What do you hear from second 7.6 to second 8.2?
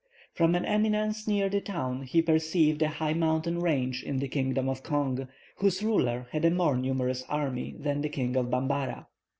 than the